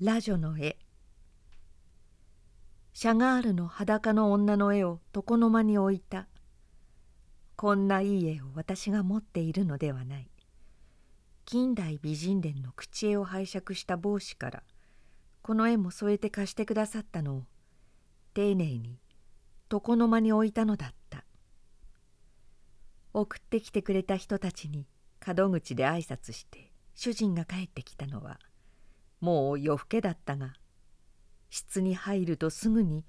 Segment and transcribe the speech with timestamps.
[0.00, 0.78] ラジョの絵。
[2.92, 6.28] シャガールの裸の女の絵を床の間に置いた。
[7.56, 10.30] こんないい絵を私が持っているのではない。
[11.46, 14.62] 近代美人伝の口絵を拝借した帽子から
[15.42, 17.42] この絵も添えて貸してくださったのを
[18.34, 19.00] 丁寧に
[19.68, 21.24] 床の間に置いたのだった。
[23.14, 24.86] 送ってきてくれた人たちに
[25.26, 28.38] 門口で挨拶して主人が帰ってきたのは
[29.20, 30.54] もう夜更けだったが
[31.50, 33.04] 室に入るとすぐに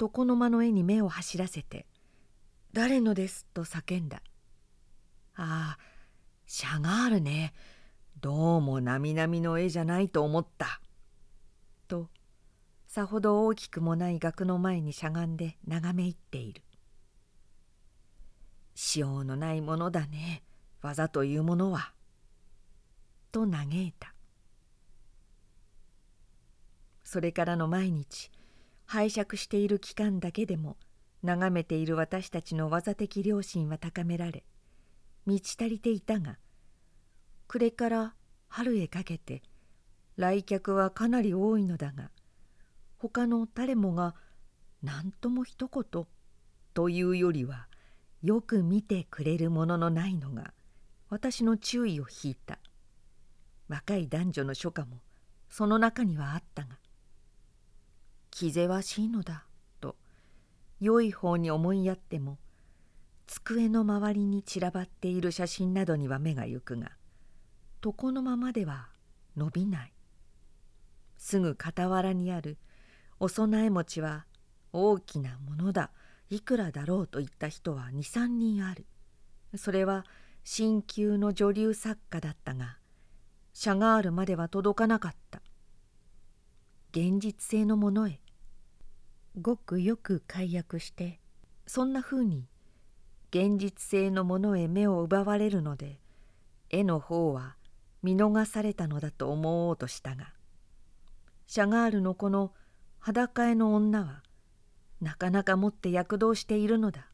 [0.00, 1.86] 床の間の絵に目を走らせて
[2.72, 4.22] 「誰のです?」と叫んだ
[5.34, 5.78] 「ああ
[6.46, 7.54] シャガールね。
[8.20, 10.80] どうもなみなみの絵じゃないと思った」
[11.88, 12.08] と
[12.86, 16.62] さほど大きくもない額の前にしゃがんで眺め入っている
[18.74, 20.44] 「しようのないものだね。
[20.82, 21.94] 技というものは」
[23.32, 24.14] と嘆いた。
[27.12, 28.30] それからの毎日
[28.86, 30.78] 拝借している期間だけでも
[31.22, 34.46] 眺めている私たちの技的良心は高められ
[35.26, 36.38] 満ち足りていたが
[37.48, 38.14] 暮れから
[38.48, 39.42] 春へかけて
[40.16, 42.08] 来客はかなり多いのだが
[42.96, 44.14] 他の誰もが
[44.82, 46.06] 何とも一言
[46.72, 47.68] というよりは
[48.22, 50.54] よく見てくれるもののないのが
[51.10, 52.58] 私の注意を引いた。
[53.68, 55.02] 若い男女の書家も
[55.50, 56.78] その中にはあったが
[58.32, 59.44] 気ぜわしいのだ
[59.80, 59.94] と
[60.80, 62.38] 良い方に思いやっても
[63.26, 66.92] 机の周りに散らばっている写真などには目が行くが
[67.84, 68.88] 床のままでは
[69.36, 69.92] 伸びない。
[71.18, 72.58] すぐ傍らにある
[73.20, 74.26] お供え餅は
[74.72, 75.90] 大きなものだ
[76.30, 78.86] いくらだろうといった人は23人ある。
[79.56, 80.04] それは
[80.42, 82.78] 新旧の女流作家だったが
[83.52, 85.42] シャガールまでは届かなかった。
[86.92, 88.20] 現実性のものへ
[89.40, 91.20] ごくよく解約して
[91.66, 92.46] そんなふうに
[93.30, 96.00] 現実性のものへ目を奪われるので
[96.70, 97.56] 絵の方は
[98.02, 100.32] 見逃されたのだと思おうとしたが
[101.46, 102.52] シャガールのこの
[102.98, 104.22] 裸絵の女は
[105.02, 107.08] なかなかもって躍動しているのだ。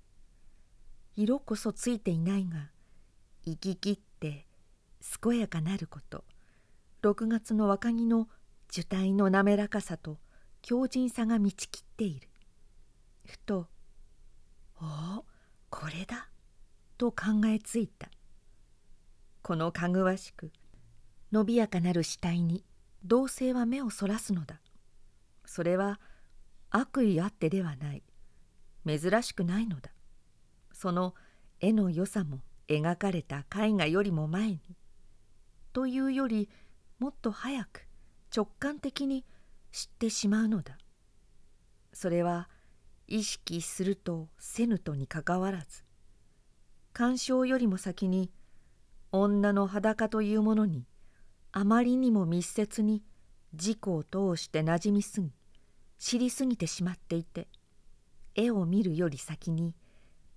[1.17, 2.69] 色こそついていないが
[3.47, 4.47] 生き切って
[5.23, 6.23] 健やかなること。
[7.03, 8.29] 6月の若木の
[8.69, 10.19] 樹体の滑らかさと
[10.69, 12.29] 強靭さが満ちきっている。
[13.25, 13.71] ふと
[14.77, 14.85] 「お
[15.21, 15.25] お
[15.71, 16.29] これだ」
[16.99, 18.11] と考えついた。
[19.41, 20.53] このかぐわしく
[21.33, 22.67] 伸びやかなる死体に
[23.03, 24.61] 同性は目をそらすのだ。
[25.47, 25.99] それは
[26.69, 28.03] 悪意あってではない。
[28.87, 29.91] 珍しくないのだ。
[30.75, 31.15] その
[31.61, 34.61] 絵の良さも描かれた絵画よりも前に。
[35.73, 36.51] というより
[36.99, 37.89] もっと早く
[38.37, 39.25] 直感的に
[39.73, 40.79] 知ってしまうのだ。
[41.93, 42.49] それは
[43.07, 45.83] 意識するとせぬとにかかわらず
[46.93, 48.31] 鑑賞よりも先に
[49.13, 50.85] 女の裸というものに
[51.53, 53.03] あまりにも密接に
[53.55, 55.33] 自己を通してなじみすぎ
[55.99, 57.49] 知りすぎてしまっていて
[58.35, 59.75] 絵を見るより先に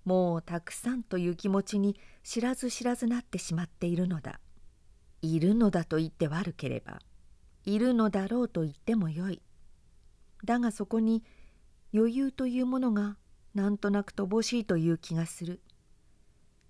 [0.04, 4.40] もうたくさんという気持ちに知らず知らずなってしまっているのだ。
[5.20, 6.98] いるのだと言って悪ければ
[7.64, 9.40] いるのだろうと言ってもよい。
[10.44, 11.22] だがそこに
[11.94, 13.16] 余裕というものが
[13.54, 15.60] なんとなく乏しいという気がする。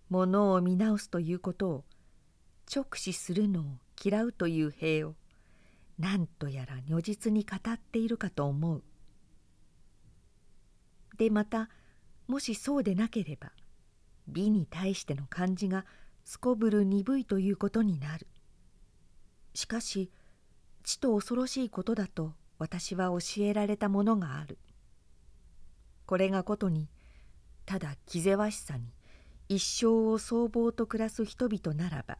[0.08, 1.84] ものを見直すということを
[2.74, 3.64] 直視するのを
[4.02, 5.14] 嫌うという兵を
[5.98, 8.82] 何とやら如実に語っているかと思う。
[11.16, 11.70] でまた
[12.26, 13.52] もしそうでなければ
[14.28, 15.84] 美に対しての感じが
[16.24, 18.26] すこぶる鈍いということになる。
[19.54, 20.10] しかし
[20.82, 24.58] ちと恐ろしいことだと私は教えられたものがある。
[26.06, 26.88] これがことに
[27.64, 28.92] ただ気ぜわしさに
[29.48, 32.18] 一生を壮暴と暮らす人々ならば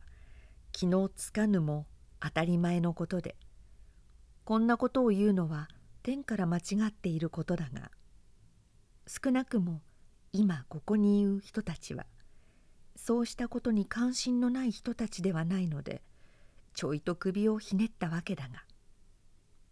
[0.72, 1.86] 気のつかぬも
[2.20, 3.36] 当たり前のことで
[4.44, 5.68] こんなことを言うのは
[6.03, 7.91] 天から間違っていることだが
[9.06, 9.82] 少なくも
[10.32, 12.06] 今ここに言う人たちは
[12.97, 16.03] そうしたことに関心のない人たちではないので
[16.74, 18.65] ちょいと首をひねったわけだが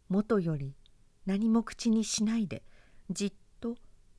[0.09, 0.75] 元より
[1.27, 2.63] 何も口にしないで
[3.11, 3.77] じっと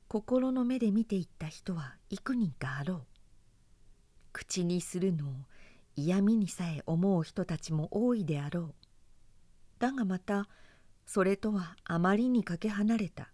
[0.08, 3.02] 心の目で見ていった人は幾人かあろう。
[4.32, 5.32] 口にするのを
[5.96, 8.74] 嫌味にさえ思う人たちも多いであろう。
[9.78, 10.48] だがまた
[11.06, 13.30] それとはあまりにかけ離れた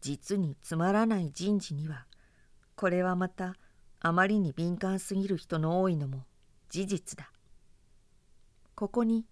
[0.00, 2.06] 実につまらない人事には
[2.76, 3.56] これはまた
[4.00, 6.24] あまりに敏感すぎる人の多いのも
[6.68, 7.30] 事実だ。
[8.82, 9.24] ここに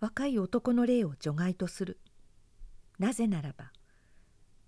[0.00, 2.00] 若い男の霊を除外とする。
[2.98, 3.72] なぜならば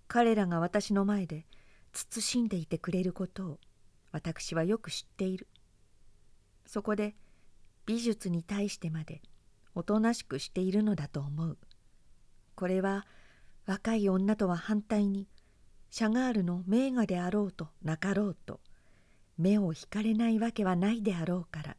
[0.06, 1.46] 彼らが私の前で
[1.94, 3.58] 慎んでいてくれることを
[4.10, 5.48] 私はよく知っている。
[6.66, 7.14] そこで
[7.86, 9.22] 美術に対してまで
[9.74, 11.56] おとなしくしているのだと思う。
[12.54, 13.06] これは
[13.64, 15.26] 若い女とは反対に
[15.88, 18.60] シャガールの名画であろうとなかろうと
[19.38, 21.76] 目を引かれないわけはないであろうから